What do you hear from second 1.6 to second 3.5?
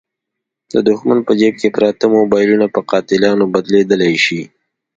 کې پراته موبایلونه په قاتلانو